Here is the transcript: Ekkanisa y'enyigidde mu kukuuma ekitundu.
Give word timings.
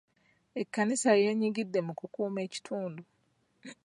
Ekkanisa 0.61 1.09
y'enyigidde 1.23 1.79
mu 1.87 1.93
kukuuma 1.99 2.39
ekitundu. 2.47 3.01